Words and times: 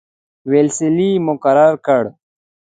ویلسلي 0.49 1.11
مقرر 1.27 1.73
کړ. 1.85 2.03